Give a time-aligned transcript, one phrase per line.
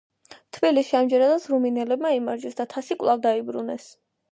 [0.57, 3.89] თბილისში ამჯერადაც რუმინელებმა იმარჯვეს და თასი კვლავ დაიბრუნეს.